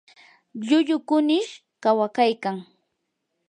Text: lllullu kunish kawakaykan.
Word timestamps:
lllullu 0.59 0.97
kunish 1.07 1.51
kawakaykan. 1.83 2.55